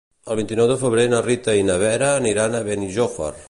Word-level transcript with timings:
El 0.35 0.37
vint-i-nou 0.37 0.69
de 0.71 0.77
febrer 0.83 1.03
na 1.11 1.21
Rita 1.27 1.55
i 1.61 1.67
na 1.69 1.77
Vera 1.85 2.11
aniran 2.23 2.57
a 2.61 2.67
Benijòfar. 2.71 3.33